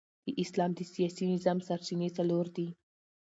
[0.25, 2.67] د اسلام د سیاسي نظام سرچینې څلور دي.